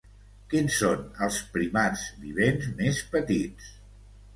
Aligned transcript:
Quins 0.53 0.77
són 0.83 1.03
els 1.27 1.39
primats 1.57 2.09
vivents 2.27 2.69
més 2.85 3.07
petits? 3.17 3.75